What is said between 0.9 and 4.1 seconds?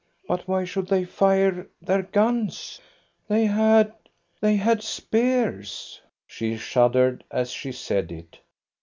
fire their guns? They had...